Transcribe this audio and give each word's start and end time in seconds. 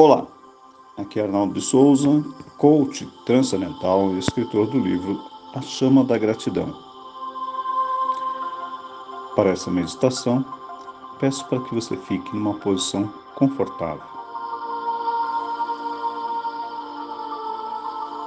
Olá, 0.00 0.28
aqui 0.96 1.18
é 1.18 1.24
Arnaldo 1.24 1.54
de 1.54 1.60
Souza, 1.60 2.24
coach 2.56 3.04
transcendental 3.26 4.12
e 4.12 4.20
escritor 4.20 4.68
do 4.68 4.78
livro 4.78 5.20
A 5.52 5.60
Chama 5.60 6.04
da 6.04 6.16
Gratidão. 6.16 6.72
Para 9.34 9.50
essa 9.50 9.72
meditação, 9.72 10.44
peço 11.18 11.44
para 11.48 11.60
que 11.64 11.74
você 11.74 11.96
fique 11.96 12.32
numa 12.32 12.54
posição 12.60 13.12
confortável. 13.34 14.04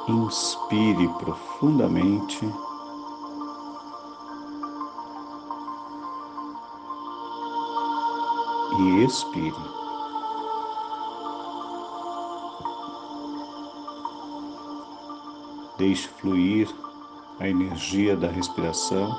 Inspire 0.10 1.08
profundamente. 1.20 2.54
E 8.78 9.06
expire. 9.06 9.81
Deixe 15.82 16.08
fluir 16.08 16.70
a 17.40 17.48
energia 17.48 18.16
da 18.16 18.28
respiração. 18.28 19.12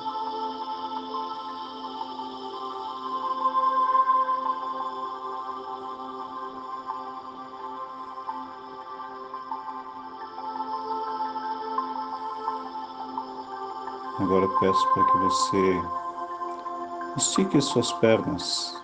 Agora 14.20 14.46
peço 14.60 14.88
para 14.94 15.04
que 15.04 15.18
você 15.18 15.82
estique 17.16 17.56
as 17.56 17.64
suas 17.64 17.92
pernas. 17.94 18.80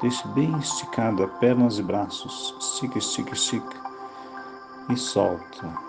Deixe 0.00 0.28
bem 0.28 0.56
esticada 0.58 1.26
pernas 1.26 1.80
e 1.80 1.82
braços. 1.82 2.54
Estica, 2.60 2.98
estica, 2.98 3.34
estica. 3.34 3.82
E 4.88 4.96
solta. 4.96 5.87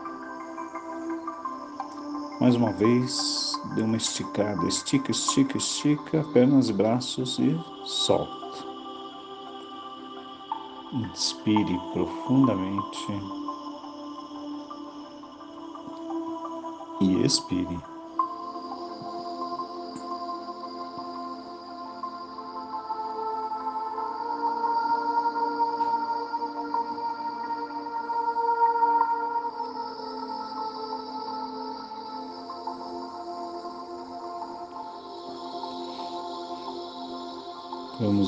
Mais 2.50 2.58
uma 2.60 2.72
vez, 2.72 3.54
dê 3.76 3.84
uma 3.84 3.98
esticada, 3.98 4.68
estica, 4.68 5.12
estica, 5.12 5.56
estica, 5.56 6.24
pernas 6.34 6.68
e 6.68 6.74
braços 6.74 7.38
e 7.38 7.56
solta. 7.86 8.66
Inspire 10.92 11.80
profundamente 11.94 12.98
e 17.02 17.24
expire. 17.24 17.99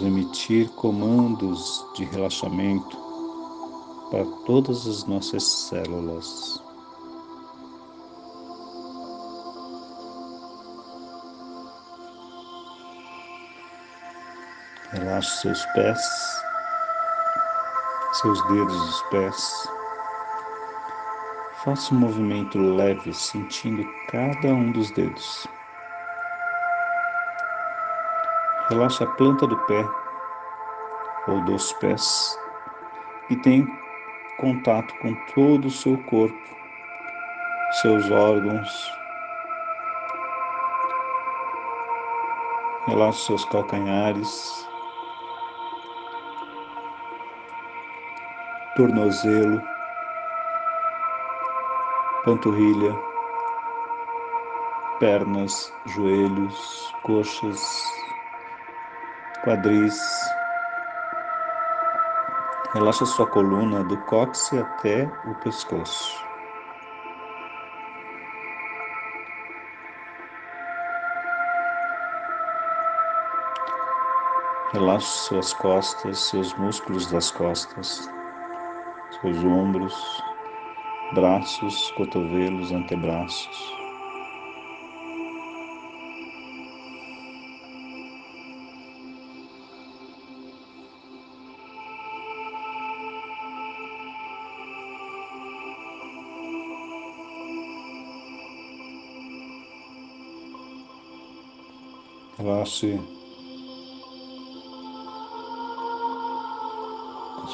Emitir 0.04 0.68
comandos 0.72 1.86
de 1.96 2.06
relaxamento 2.06 2.98
para 4.10 4.26
todas 4.48 4.88
as 4.88 5.06
nossas 5.06 5.44
células. 5.44 6.60
Relaxe 14.92 15.42
seus 15.42 15.66
pés, 15.68 16.00
seus 18.14 18.42
dedos 18.48 18.86
dos 18.86 19.02
pés. 19.04 19.70
Faça 21.64 21.94
um 21.94 22.00
movimento 22.00 22.58
leve, 22.58 23.14
sentindo 23.14 23.86
cada 24.10 24.48
um 24.48 24.72
dos 24.72 24.90
dedos. 24.92 25.48
Relaxa 28.68 29.04
a 29.04 29.08
planta 29.08 29.46
do 29.46 29.58
pé 29.68 30.01
ou 31.28 31.42
dos 31.46 31.74
pés 31.74 32.38
e 33.30 33.36
tem 33.36 33.66
contato 34.38 34.94
com 35.00 35.14
todo 35.34 35.66
o 35.66 35.72
seu 35.72 35.98
corpo, 36.04 36.36
seus 37.82 38.10
órgãos. 38.10 38.92
Relaxa 42.88 43.26
seus 43.28 43.46
calcanhares, 43.46 44.68
tornozelo, 48.76 49.62
panturrilha, 52.26 53.00
pernas, 55.00 55.74
joelhos, 55.86 56.94
coxas, 57.04 57.84
quadris. 59.44 60.41
Relaxa 62.74 63.06
sua 63.06 63.28
coluna 63.28 63.84
do 63.84 63.98
cóccix 64.06 64.54
até 64.54 65.04
o 65.26 65.36
pescoço. 65.44 66.26
Relaxe 74.72 75.06
suas 75.28 75.54
costas, 75.56 76.18
seus 76.30 76.54
músculos 76.54 77.12
das 77.12 77.30
costas, 77.30 78.10
seus 79.20 79.44
ombros, 79.44 80.24
braços, 81.14 81.92
cotovelos, 81.92 82.72
antebraços. 82.72 83.81
Relaxe 102.42 103.00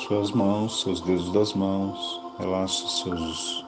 suas 0.08 0.32
mãos, 0.32 0.82
seus 0.82 1.02
dedos 1.02 1.30
das 1.34 1.54
mãos, 1.54 2.22
relaxe 2.40 2.88
seus 3.02 3.66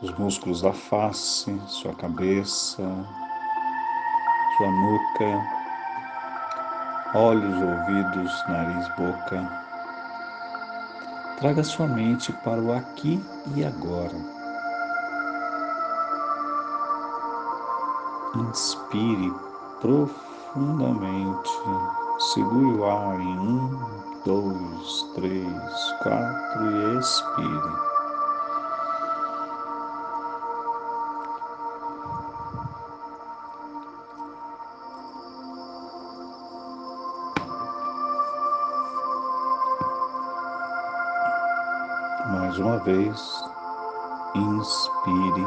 os 0.00 0.16
músculos 0.16 0.62
da 0.62 0.72
face, 0.72 1.60
sua 1.66 1.92
cabeça, 1.92 2.82
sua 4.56 4.70
nuca, 4.70 5.44
olhos, 7.16 7.56
ouvidos, 7.56 8.32
nariz, 8.48 8.88
boca. 8.96 9.64
Traga 11.40 11.64
sua 11.64 11.88
mente 11.88 12.32
para 12.44 12.60
o 12.62 12.72
aqui 12.72 13.20
e 13.56 13.64
agora. 13.64 14.14
Inspire 18.36 19.53
profundamente. 19.84 21.50
Segure 22.32 22.78
o 22.78 22.84
ar 22.86 23.20
em 23.20 23.38
um, 23.38 23.68
dois, 24.24 25.02
três, 25.14 25.92
quatro 26.02 26.70
e 26.70 26.98
expire. 26.98 27.94
Mais 42.32 42.58
uma 42.58 42.78
vez, 42.78 43.44
inspire 44.34 45.46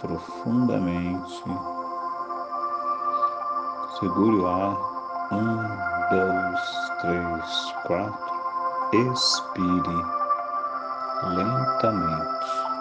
profundamente. 0.00 1.81
Segure 4.02 4.40
o 4.40 4.48
ar. 4.48 4.76
Um, 5.30 5.62
dois, 6.10 6.60
três, 7.02 7.72
quatro. 7.86 8.32
Expire 8.92 10.02
lentamente. 11.22 12.71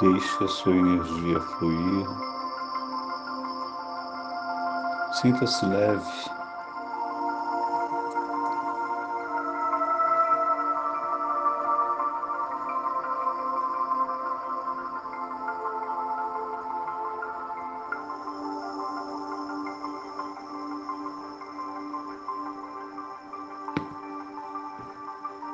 Deixe 0.00 0.44
a 0.44 0.48
sua 0.48 0.72
energia 0.72 1.38
fluir. 1.38 2.06
Sinta-se 5.20 5.66
leve. 5.66 6.30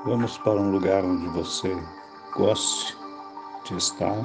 Vamos 0.05 0.39
para 0.39 0.53
um 0.53 0.71
lugar 0.71 1.05
onde 1.05 1.27
você 1.31 1.77
goste 2.37 3.06
estar. 3.75 4.25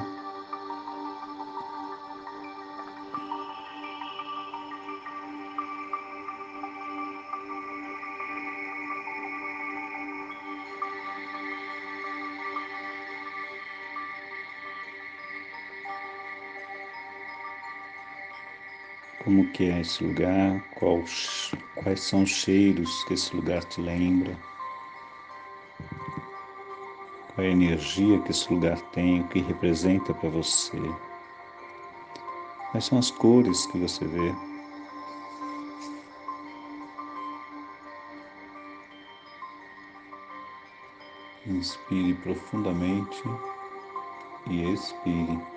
Como 19.24 19.50
que 19.52 19.70
é 19.70 19.80
esse 19.80 20.04
lugar? 20.04 20.62
Qual, 20.74 21.02
quais 21.76 22.00
são 22.00 22.22
os 22.22 22.30
cheiros 22.30 23.04
que 23.04 23.14
esse 23.14 23.34
lugar 23.34 23.64
te 23.64 23.80
lembra? 23.80 24.36
qual 27.34 27.46
é 27.46 27.50
a 27.50 27.52
energia 27.52 28.20
que 28.20 28.30
esse 28.30 28.52
lugar 28.52 28.78
tem, 28.92 29.20
o 29.20 29.28
que 29.28 29.40
representa 29.40 30.12
para 30.14 30.28
você. 30.28 30.78
Quais 32.70 32.84
são 32.84 32.98
as 32.98 33.10
cores 33.10 33.66
que 33.66 33.78
você 33.78 34.04
vê? 34.06 34.34
Inspire 41.46 42.14
profundamente 42.14 43.22
e 44.48 44.72
expire. 44.72 45.51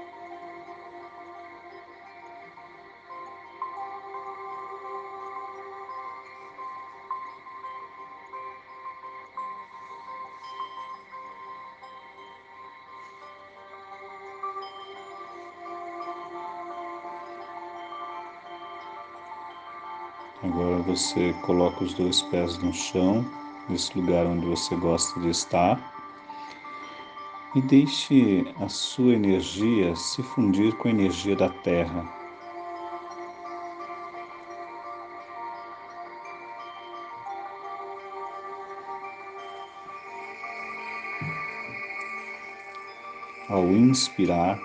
Agora 20.46 20.78
você 20.84 21.34
coloca 21.42 21.84
os 21.84 21.96
dois 21.96 22.22
pés 22.22 22.60
no 22.60 22.72
chão, 22.72 23.26
nesse 23.68 23.98
lugar 24.00 24.28
onde 24.28 24.46
você 24.46 24.76
gosta 24.76 25.20
de 25.20 25.30
estar, 25.30 25.92
e 27.56 27.62
deixe 27.62 28.46
a 28.62 28.70
sua 28.70 29.14
energia 29.14 29.96
se 29.96 30.22
fundir 30.22 30.72
com 30.78 30.88
a 30.88 30.92
energia 30.92 31.36
da 31.36 31.50
terra. 31.50 32.06
Ao 43.50 43.64
inspirar, 43.64 44.60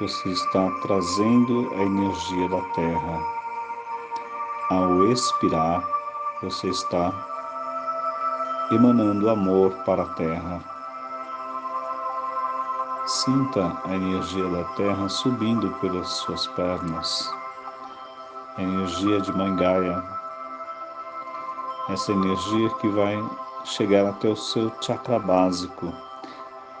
você 0.00 0.30
está 0.30 0.68
trazendo 0.82 1.72
a 1.74 1.82
energia 1.82 2.48
da 2.48 2.60
terra. 2.72 3.35
Ao 4.68 5.06
expirar, 5.06 5.80
você 6.42 6.70
está 6.70 7.12
emanando 8.72 9.30
amor 9.30 9.70
para 9.84 10.02
a 10.02 10.08
terra. 10.14 10.60
Sinta 13.06 13.80
a 13.84 13.94
energia 13.94 14.48
da 14.48 14.64
terra 14.74 15.08
subindo 15.08 15.70
pelas 15.74 16.08
suas 16.08 16.48
pernas. 16.48 17.32
A 18.56 18.62
energia 18.62 19.20
de 19.20 19.32
Mangaia. 19.36 20.02
Essa 21.88 22.10
energia 22.10 22.68
que 22.80 22.88
vai 22.88 23.16
chegar 23.64 24.08
até 24.08 24.30
o 24.30 24.36
seu 24.36 24.72
chakra 24.80 25.20
básico, 25.20 25.94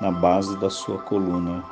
na 0.00 0.10
base 0.10 0.56
da 0.56 0.70
sua 0.70 0.98
coluna. 1.02 1.62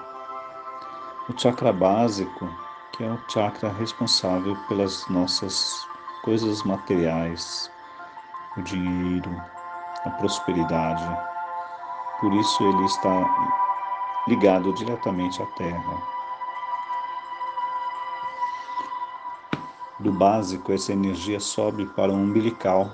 O 1.28 1.36
chakra 1.36 1.72
básico, 1.72 2.48
que 2.92 3.02
é 3.02 3.10
o 3.10 3.18
chakra 3.28 3.68
responsável 3.70 4.56
pelas 4.68 5.08
nossas 5.08 5.92
coisas 6.24 6.62
materiais, 6.64 7.70
o 8.56 8.62
dinheiro, 8.62 9.30
a 10.04 10.10
prosperidade. 10.10 11.06
Por 12.20 12.32
isso 12.32 12.64
ele 12.64 12.84
está 12.86 13.56
ligado 14.26 14.72
diretamente 14.74 15.42
à 15.42 15.46
terra. 15.46 16.02
Do 20.00 20.12
básico, 20.12 20.72
essa 20.72 20.92
energia 20.92 21.38
sobe 21.38 21.86
para 21.86 22.10
o 22.10 22.14
umbilical, 22.14 22.90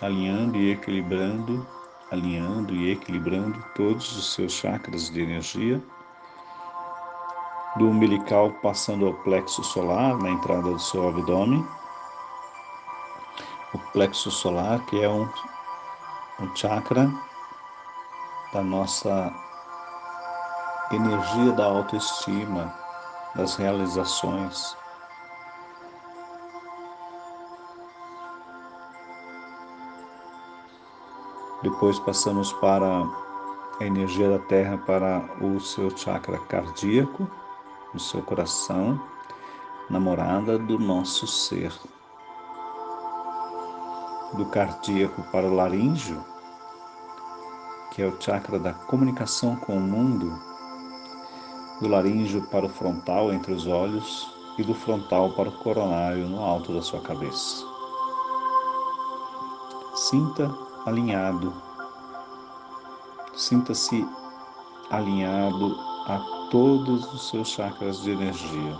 alinhando 0.00 0.56
e 0.56 0.72
equilibrando 0.72 1.66
alinhando 2.10 2.74
e 2.74 2.90
equilibrando 2.90 3.62
todos 3.74 4.16
os 4.16 4.34
seus 4.34 4.52
chakras 4.52 5.10
de 5.10 5.20
energia, 5.20 5.80
do 7.76 7.88
umbilical 7.88 8.50
passando 8.62 9.06
ao 9.06 9.14
plexo 9.14 9.62
solar, 9.62 10.16
na 10.18 10.30
entrada 10.30 10.62
do 10.62 10.78
seu 10.78 11.08
abdômen, 11.08 11.66
o 13.72 13.78
plexo 13.92 14.30
solar, 14.30 14.84
que 14.86 15.00
é 15.00 15.08
um, 15.08 15.28
um 16.40 16.56
chakra 16.56 17.10
da 18.52 18.62
nossa 18.62 19.32
energia 20.90 21.52
da 21.52 21.66
autoestima, 21.66 22.74
das 23.36 23.54
realizações. 23.54 24.76
Depois 31.62 31.98
passamos 32.00 32.52
para 32.54 32.86
a 33.80 33.84
energia 33.84 34.30
da 34.30 34.38
Terra 34.46 34.78
para 34.78 35.22
o 35.40 35.60
seu 35.60 35.96
chakra 35.96 36.38
cardíaco, 36.38 37.30
no 37.92 38.00
seu 38.00 38.22
coração, 38.22 39.00
namorada 39.88 40.58
do 40.58 40.78
nosso 40.78 41.26
ser. 41.26 41.72
Do 44.34 44.46
cardíaco 44.46 45.22
para 45.32 45.46
o 45.46 45.54
laríngeo, 45.54 46.24
que 47.90 48.02
é 48.02 48.06
o 48.06 48.20
chakra 48.20 48.58
da 48.58 48.72
comunicação 48.72 49.56
com 49.56 49.76
o 49.76 49.80
mundo, 49.80 50.32
do 51.80 51.88
laríngeo 51.88 52.46
para 52.48 52.66
o 52.66 52.68
frontal 52.68 53.32
entre 53.32 53.52
os 53.52 53.66
olhos 53.66 54.32
e 54.56 54.62
do 54.62 54.74
frontal 54.74 55.32
para 55.32 55.48
o 55.48 55.58
coronário 55.58 56.28
no 56.28 56.44
alto 56.44 56.72
da 56.72 56.82
sua 56.82 57.00
cabeça. 57.00 57.64
Sinta 59.94 60.54
alinhado. 60.86 61.52
Sinta-se 63.34 64.06
alinhado 64.90 65.76
a 66.06 66.39
todos 66.50 67.12
os 67.14 67.28
seus 67.28 67.48
chakras 67.48 68.02
de 68.02 68.10
energia. 68.10 68.76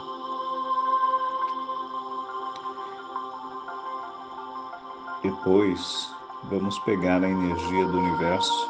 Depois, 5.23 6.13
vamos 6.45 6.79
pegar 6.81 7.23
a 7.23 7.29
energia 7.29 7.87
do 7.87 7.99
universo 7.99 8.69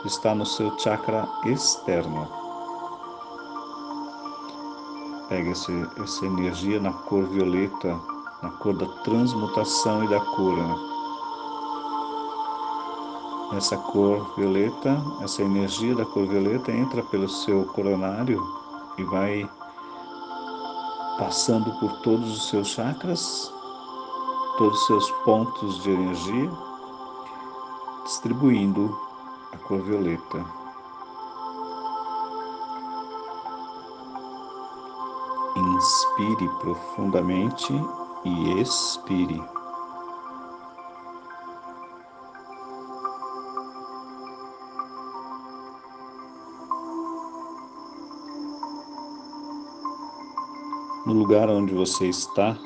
que 0.00 0.08
está 0.08 0.34
no 0.34 0.46
seu 0.46 0.76
chakra 0.78 1.28
externo. 1.44 2.26
Pega 5.28 5.50
esse, 5.50 5.88
essa 6.02 6.24
energia 6.24 6.80
na 6.80 6.92
cor 6.92 7.24
violeta, 7.24 8.00
na 8.42 8.50
cor 8.52 8.74
da 8.74 8.86
transmutação 9.02 10.04
e 10.04 10.08
da 10.08 10.20
cura 10.20 10.97
essa 13.52 13.76
cor 13.76 14.34
violeta, 14.36 15.02
essa 15.22 15.42
energia 15.42 15.94
da 15.94 16.04
cor 16.04 16.26
violeta 16.26 16.70
entra 16.70 17.02
pelo 17.02 17.28
seu 17.28 17.64
coronário 17.66 18.42
e 18.98 19.04
vai 19.04 19.48
passando 21.18 21.72
por 21.80 22.00
todos 22.00 22.30
os 22.30 22.48
seus 22.50 22.68
chakras, 22.68 23.52
todos 24.58 24.78
os 24.80 24.86
seus 24.86 25.10
pontos 25.24 25.82
de 25.82 25.90
energia, 25.90 26.50
distribuindo 28.04 28.96
a 29.52 29.58
cor 29.58 29.80
violeta. 29.80 30.44
Inspire 35.56 36.48
profundamente 36.60 37.72
e 38.24 38.60
expire. 38.60 39.57
Lugar 51.28 51.50
onde 51.50 51.74
você 51.74 52.06
está, 52.06 52.56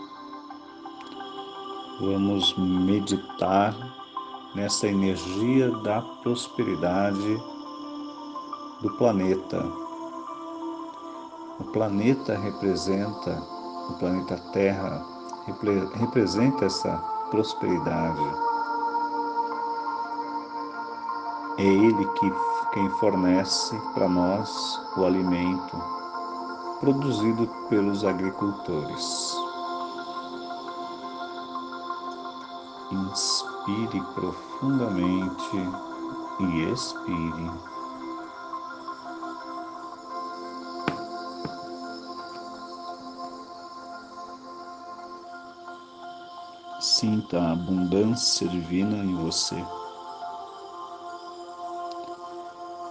vamos 2.01 2.57
meditar 2.57 3.75
nessa 4.55 4.87
energia 4.87 5.69
da 5.79 6.01
prosperidade 6.23 7.43
do 8.81 8.89
planeta. 8.99 9.67
O 11.59 11.65
planeta 11.73 12.39
representa, 12.39 13.43
o 13.91 13.95
planeta 13.99 14.39
Terra 14.53 15.05
representa 15.97 16.67
essa 16.67 16.97
prosperidade. 17.33 18.23
É 21.59 21.65
Ele 21.65 22.07
que 22.13 22.33
quem 22.75 22.89
fornece 22.91 23.77
para 23.93 24.09
nós 24.09 24.81
o 24.97 25.05
alimento 25.05 26.02
produzido 26.83 27.47
pelos 27.69 28.05
agricultores. 28.05 29.37
Inspire 32.91 34.03
profundamente 34.17 35.57
e 36.41 36.73
expire. 36.73 37.51
Sinta 46.81 47.39
a 47.39 47.53
abundância 47.53 48.49
divina 48.49 48.97
em 48.97 49.15
você. 49.15 49.65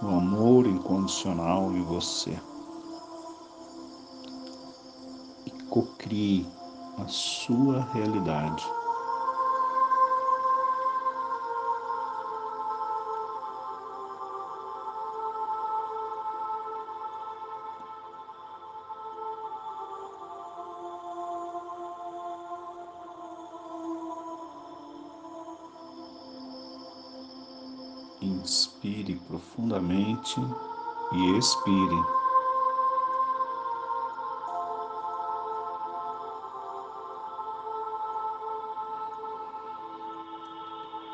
O 0.00 0.08
amor 0.16 0.66
incondicional 0.66 1.70
em 1.72 1.82
você. 1.82 2.40
Cocrie 5.72 6.46
a 6.98 7.08
sua 7.08 7.88
realidade. 7.94 8.62
Inspire 28.20 29.18
profundamente 29.26 30.38
e 31.12 31.38
expire. 31.38 32.21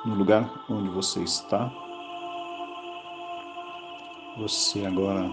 No 0.09 0.15
lugar 0.15 0.51
onde 0.71 0.89
você 0.89 1.23
está, 1.23 1.71
você 4.39 4.87
agora 4.87 5.31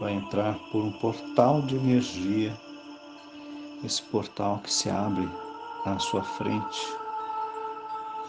vai 0.00 0.14
entrar 0.14 0.54
por 0.72 0.82
um 0.82 0.90
portal 0.92 1.60
de 1.60 1.76
energia. 1.76 2.56
Esse 3.84 4.00
portal 4.04 4.60
que 4.64 4.72
se 4.72 4.88
abre 4.88 5.28
à 5.84 5.98
sua 5.98 6.22
frente. 6.22 6.80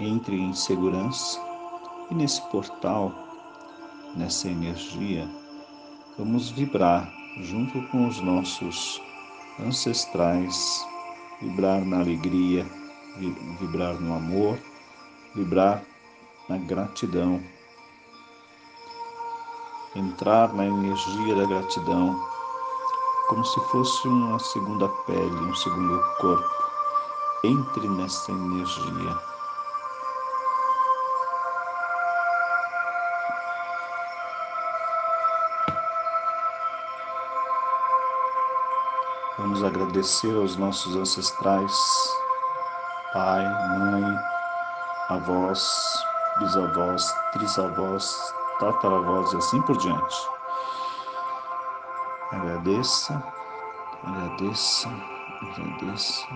Entre 0.02 0.36
em 0.36 0.54
segurança 0.54 1.40
e 2.12 2.16
nesse 2.16 2.42
portal, 2.50 3.14
nessa 4.18 4.50
energia, 4.50 5.26
vamos 6.18 6.50
vibrar 6.50 7.10
junto 7.44 7.82
com 7.88 8.06
os 8.06 8.20
nossos 8.20 9.02
ancestrais, 9.66 10.86
vibrar 11.42 11.86
na 11.86 12.00
alegria, 12.02 12.66
vibrar 13.62 13.94
no 13.94 14.14
amor, 14.14 14.60
vibrar 15.38 15.84
na 16.50 16.58
gratidão, 16.58 17.40
entrar 19.96 20.52
na 20.54 20.66
energia 20.66 21.36
da 21.36 21.46
gratidão, 21.46 22.20
como 23.30 23.46
se 23.46 23.60
fosse 23.70 24.08
uma 24.08 24.40
segunda 24.40 24.90
pele, 25.06 25.36
um 25.36 25.56
segundo 25.56 26.02
corpo. 26.20 26.58
Entre 27.44 27.88
nessa 27.88 28.32
energia. 28.32 29.18
Vamos 39.38 39.64
agradecer 39.64 40.36
aos 40.36 40.58
nossos 40.58 40.96
ancestrais, 40.96 41.72
pai, 43.14 43.46
mãe, 43.78 44.37
avós, 45.10 45.70
bisavós, 46.40 47.14
trisavós, 47.34 48.34
tataravós 48.60 49.32
e 49.34 49.38
assim 49.38 49.62
por 49.62 49.78
diante. 49.78 50.16
Agradeça, 52.32 53.24
agradeça, 54.04 54.90
agradeça. 55.42 56.28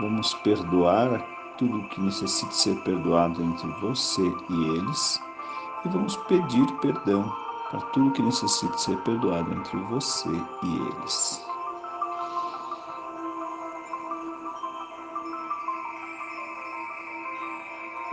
Vamos 0.00 0.34
perdoar 0.34 1.24
tudo 1.56 1.88
que 1.88 2.00
necessite 2.00 2.54
ser 2.54 2.76
perdoado 2.82 3.42
entre 3.42 3.68
você 3.80 4.22
e 4.22 4.76
eles 4.76 5.20
e 5.84 5.88
vamos 5.88 6.16
pedir 6.28 6.66
perdão 6.80 7.32
para 7.70 7.80
tudo 7.92 8.12
que 8.12 8.22
necessite 8.22 8.80
ser 8.80 8.96
perdoado 8.98 9.52
entre 9.52 9.76
você 9.84 10.30
e 10.62 10.76
eles. 10.76 11.47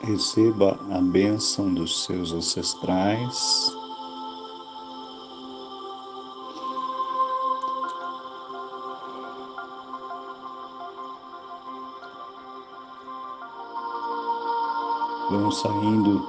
Receba 0.00 0.78
a 0.90 0.98
bênção 1.00 1.72
dos 1.72 2.04
seus 2.04 2.32
ancestrais. 2.32 3.72
Vamos 15.30 15.60
saindo 15.60 16.26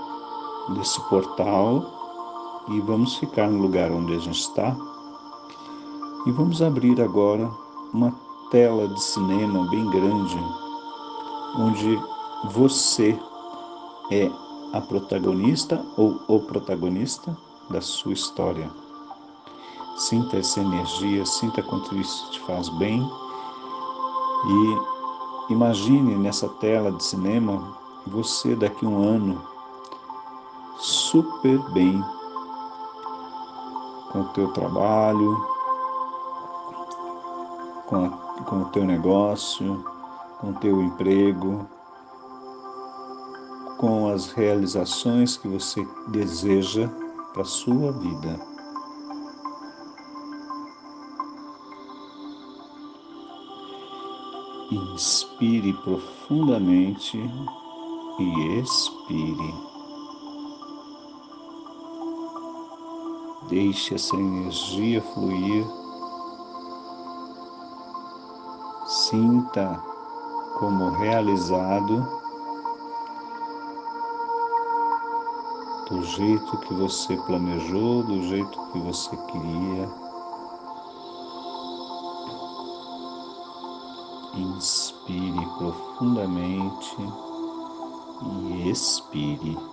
desse 0.76 1.00
portal 1.10 2.66
e 2.70 2.80
vamos 2.80 3.16
ficar 3.18 3.50
no 3.50 3.62
lugar 3.62 3.92
onde 3.92 4.16
a 4.16 4.20
gente 4.20 4.40
está. 4.40 4.76
E 6.26 6.32
vamos 6.32 6.62
abrir 6.62 7.02
agora 7.02 7.52
uma 7.94 8.14
tela 8.50 8.88
de 8.88 9.02
cinema 9.02 9.70
bem 9.70 9.90
grande, 9.90 10.40
onde 11.58 12.00
você 12.52 13.20
é 14.12 14.30
a 14.74 14.82
protagonista 14.82 15.84
ou 15.98 16.20
o 16.28 16.40
protagonista 16.40 17.36
da 17.70 17.82
sua 17.82 18.14
história. 18.14 18.70
Sinta 19.98 20.38
essa 20.38 20.60
energia, 20.60 21.26
sinta 21.26 21.62
quanto 21.62 21.96
isso 21.96 22.32
te 22.32 22.40
faz 22.42 22.68
bem 22.70 23.08
e 24.46 25.54
imagine 25.54 26.16
nessa 26.16 26.50
tela 26.50 26.92
de 26.92 27.04
cinema 27.04 27.78
você 28.08 28.56
daqui 28.56 28.86
a 28.86 28.90
um 28.90 29.02
ano 29.02 29.42
super 30.78 31.60
bem 31.72 32.04
com 34.12 34.22
o 34.22 34.28
teu 34.30 34.52
trabalho, 34.52 35.48
com, 37.88 38.06
a, 38.06 38.10
com 38.44 38.62
o 38.62 38.66
teu 38.66 38.84
negócio, 38.84 39.84
com 40.40 40.50
o 40.50 40.54
teu 40.56 40.82
emprego, 40.82 41.68
com 43.84 44.08
as 44.08 44.32
realizações 44.32 45.36
que 45.36 45.46
você 45.46 45.86
deseja 46.08 46.88
para 47.34 47.42
a 47.42 47.46
sua 47.46 47.92
vida. 47.92 48.40
Inspire 54.72 55.74
profundamente 55.84 57.18
e 58.20 58.60
expire. 58.62 59.54
Deixe 63.50 63.96
essa 63.96 64.16
energia 64.16 65.02
fluir. 65.02 65.68
Sinta 68.88 69.78
como 70.58 70.90
realizado 70.92 72.23
do 75.94 76.04
jeito 76.06 76.58
que 76.58 76.74
você 76.74 77.16
planejou, 77.18 78.02
do 78.04 78.24
jeito 78.28 78.72
que 78.72 78.80
você 78.80 79.16
queria. 79.16 79.90
Inspire 84.36 85.46
profundamente 85.60 86.98
e 88.50 88.70
expire. 88.72 89.73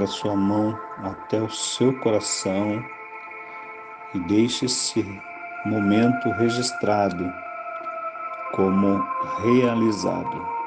Traga 0.00 0.12
sua 0.12 0.34
mão 0.34 0.78
até 1.02 1.42
o 1.42 1.50
seu 1.50 1.92
coração 2.00 2.82
e 4.14 4.18
deixe 4.20 4.64
esse 4.64 5.04
momento 5.66 6.30
registrado 6.30 7.30
como 8.54 8.98
realizado. 9.42 10.59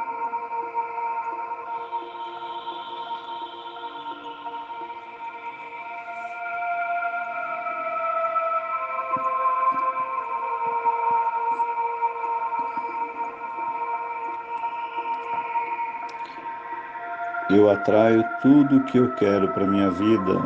Eu 17.55 17.69
atraio 17.69 18.25
tudo 18.41 18.77
o 18.77 18.83
que 18.86 18.98
eu 18.98 19.13
quero 19.13 19.48
para 19.50 19.67
minha 19.67 19.91
vida. 19.91 20.41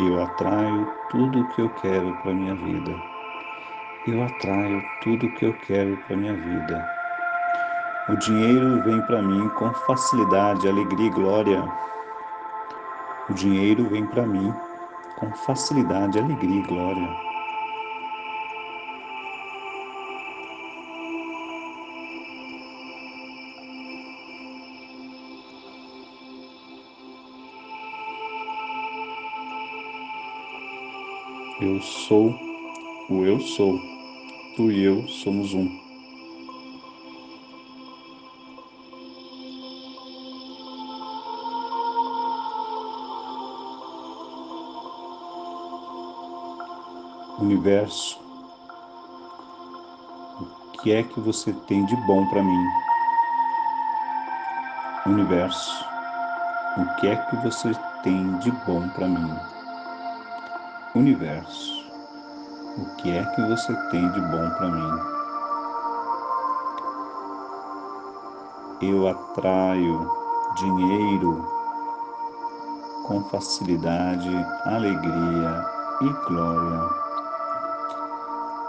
Eu 0.00 0.20
atraio 0.24 0.92
tudo 1.08 1.40
o 1.40 1.48
que 1.50 1.62
eu 1.62 1.70
quero 1.80 2.12
para 2.16 2.34
minha 2.34 2.54
vida. 2.56 2.96
Eu 4.08 4.24
atraio 4.24 4.82
tudo 5.04 5.26
o 5.26 5.34
que 5.34 5.46
eu 5.46 5.52
quero 5.68 5.96
para 5.98 6.16
minha 6.16 6.34
vida. 6.34 6.84
O 8.08 8.16
dinheiro 8.16 8.82
vem 8.82 9.00
para 9.02 9.22
mim 9.22 9.48
com 9.50 9.72
facilidade, 9.86 10.66
alegria 10.66 11.06
e 11.06 11.10
glória. 11.10 11.64
O 13.30 13.34
dinheiro 13.34 13.88
vem 13.88 14.04
para 14.04 14.26
mim 14.26 14.52
com 15.16 15.30
facilidade, 15.30 16.18
alegria 16.18 16.60
e 16.60 16.66
glória. 16.66 17.27
Eu 31.60 31.82
sou 31.82 32.32
o 33.10 33.24
eu 33.24 33.40
sou. 33.40 33.80
Tu 34.54 34.70
e 34.70 34.84
eu 34.84 35.08
somos 35.08 35.54
um. 35.54 35.68
Universo, 47.40 48.20
o 50.40 50.70
que 50.80 50.92
é 50.92 51.02
que 51.02 51.18
você 51.18 51.52
tem 51.66 51.84
de 51.86 51.96
bom 52.06 52.24
para 52.28 52.40
mim? 52.40 52.68
Universo, 55.06 55.84
o 56.76 57.00
que 57.00 57.08
é 57.08 57.16
que 57.16 57.36
você 57.36 57.72
tem 58.04 58.38
de 58.38 58.52
bom 58.64 58.88
para 58.90 59.08
mim? 59.08 59.57
Universo, 60.98 61.88
o 62.76 62.96
que 62.96 63.16
é 63.16 63.24
que 63.24 63.42
você 63.42 63.72
tem 63.92 64.10
de 64.10 64.20
bom 64.20 64.50
para 64.50 64.68
mim? 64.68 65.00
Eu 68.82 69.06
atraio 69.06 70.10
dinheiro 70.56 71.48
com 73.06 73.22
facilidade, 73.30 74.28
alegria 74.64 75.64
e 76.00 76.08
glória. 76.26 76.90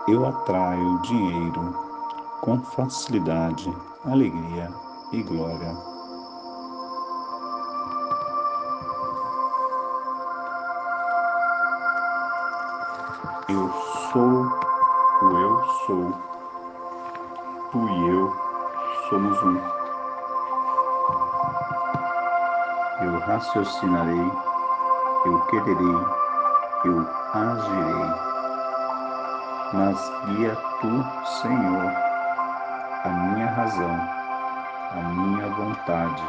Eu 0.08 0.28
atraio 0.28 1.02
dinheiro 1.02 1.74
com 2.42 2.60
facilidade, 2.60 3.76
alegria 4.06 4.72
e 5.12 5.24
glória. 5.24 5.89
Eu 13.52 13.68
sou 14.12 14.46
o 15.24 15.38
eu 15.38 15.66
sou. 15.88 16.14
Tu 17.72 17.90
e 17.90 18.10
eu 18.10 18.32
somos 19.10 19.42
um. 19.42 19.58
Eu 23.02 23.20
raciocinarei, 23.22 24.32
eu 25.26 25.40
quererei, 25.48 25.98
eu 26.86 27.10
agirei. 27.34 28.14
Mas 29.74 30.12
guia 30.26 30.56
tu, 30.80 31.04
Senhor, 31.42 31.92
a 33.04 33.10
minha 33.10 33.48
razão, 33.48 34.00
a 34.92 35.10
minha 35.10 35.50
vontade 35.50 36.24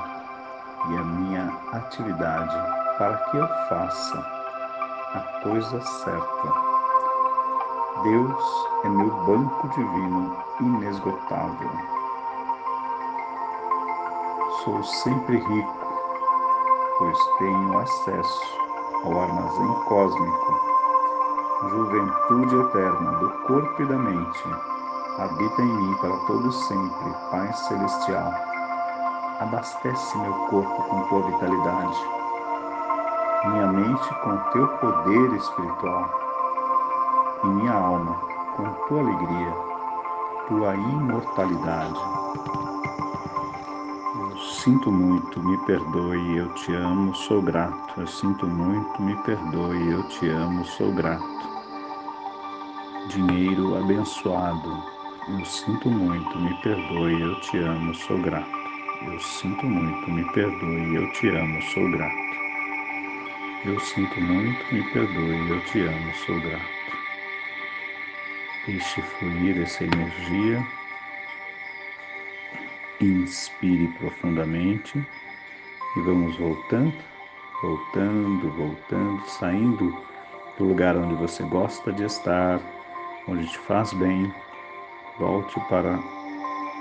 e 0.88 0.96
a 0.96 1.02
minha 1.02 1.52
atividade 1.74 2.56
para 2.96 3.18
que 3.18 3.36
eu 3.36 3.48
faça 3.68 4.18
a 5.12 5.20
coisa 5.42 5.80
certa 5.82 6.69
Deus 8.02 8.66
é 8.84 8.88
meu 8.88 9.10
banco 9.26 9.68
divino 9.68 10.34
inesgotável. 10.60 11.70
Sou 14.64 14.82
sempre 14.82 15.36
rico, 15.36 15.76
pois 16.98 17.18
tenho 17.38 17.78
acesso 17.78 18.58
ao 19.04 19.20
armazém 19.20 19.74
cósmico. 19.86 20.60
Juventude 21.68 22.56
eterna 22.56 23.10
do 23.18 23.30
corpo 23.46 23.82
e 23.82 23.86
da 23.86 23.98
mente, 23.98 24.48
habita 25.18 25.60
em 25.60 25.66
mim 25.66 25.94
para 25.96 26.16
todo 26.26 26.50
sempre, 26.52 27.14
Pai 27.30 27.52
celestial. 27.52 28.32
Abastece 29.40 30.16
meu 30.16 30.32
corpo 30.46 30.82
com 30.84 31.02
tua 31.08 31.22
vitalidade, 31.26 31.98
minha 33.44 33.66
mente 33.66 34.14
com 34.22 34.38
teu 34.52 34.68
poder 34.78 35.34
espiritual 35.34 36.29
e 37.42 37.46
minha 37.46 37.72
alma 37.72 38.14
com 38.56 38.70
tua 38.88 39.00
alegria, 39.00 39.54
tua 40.48 40.74
imortalidade. 40.74 42.00
Eu 44.14 44.38
sinto 44.38 44.92
muito, 44.92 45.42
me 45.42 45.56
perdoe, 45.64 46.36
eu 46.36 46.48
te 46.54 46.74
amo, 46.74 47.14
sou 47.14 47.40
grato. 47.40 48.00
Eu 48.00 48.06
sinto 48.06 48.46
muito, 48.46 49.02
me 49.02 49.16
perdoe, 49.22 49.90
eu 49.90 50.02
te 50.08 50.28
amo, 50.28 50.64
sou 50.64 50.92
grato. 50.92 51.40
Dinheiro 53.08 53.78
abençoado, 53.78 54.82
eu 55.28 55.44
sinto 55.44 55.90
muito, 55.90 56.38
me 56.38 56.54
perdoe, 56.62 57.20
eu 57.20 57.40
te 57.40 57.58
amo, 57.58 57.94
sou 57.94 58.18
grato. 58.18 58.60
Eu 59.02 59.18
sinto 59.20 59.64
muito, 59.64 60.10
me 60.10 60.24
perdoe, 60.32 60.94
eu 60.94 61.10
te 61.12 61.28
amo, 61.28 61.62
sou 61.62 61.90
grato. 61.90 62.30
Eu 63.64 63.80
sinto 63.80 64.20
muito, 64.20 64.74
me 64.74 64.82
perdoe, 64.92 65.50
eu 65.50 65.64
te 65.64 65.80
amo, 65.80 66.14
sou 66.26 66.40
grato. 66.40 66.79
Deixe 68.66 69.00
fluir 69.02 69.62
essa 69.62 69.84
energia. 69.84 70.66
Inspire 73.00 73.88
profundamente 73.98 74.98
e 75.96 76.00
vamos 76.02 76.36
voltando, 76.36 76.94
voltando, 77.62 78.50
voltando, 78.50 79.26
saindo 79.26 80.04
do 80.58 80.64
lugar 80.64 80.94
onde 80.96 81.14
você 81.14 81.42
gosta 81.44 81.90
de 81.90 82.04
estar, 82.04 82.60
onde 83.26 83.46
te 83.48 83.58
faz 83.60 83.92
bem. 83.94 84.32
Volte 85.18 85.58
para 85.68 85.98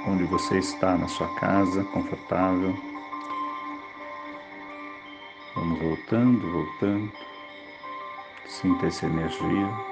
onde 0.06 0.26
você 0.26 0.60
está, 0.60 0.98
na 0.98 1.08
sua 1.08 1.34
casa, 1.40 1.84
confortável. 1.86 2.78
Vamos 5.56 5.80
voltando, 5.80 6.52
voltando. 6.52 7.12
Sinta 8.46 8.88
essa 8.88 9.06
energia. 9.06 9.89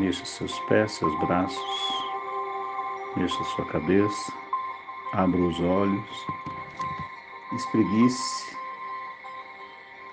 Mexa 0.00 0.24
seus 0.24 0.58
pés, 0.60 0.92
seus 0.92 1.14
braços, 1.18 1.60
mexa 3.14 3.44
sua 3.44 3.66
cabeça, 3.66 4.32
abra 5.12 5.38
os 5.38 5.60
olhos, 5.60 6.26
espreguice, 7.52 8.56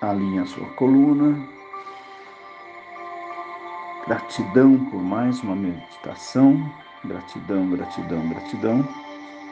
alinhe 0.02 0.40
a 0.40 0.44
sua 0.44 0.66
coluna. 0.74 1.48
Gratidão 4.06 4.78
por 4.90 5.02
mais 5.02 5.42
uma 5.42 5.56
meditação. 5.56 6.70
Gratidão, 7.06 7.70
gratidão, 7.70 8.28
gratidão. 8.28 8.86